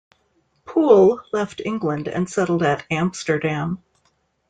[0.65, 3.83] Poole left England, and settled at Amsterdam.